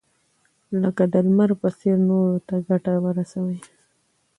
[0.81, 3.57] لکه د لمر په څېر نورو ته ګټه ورسوئ.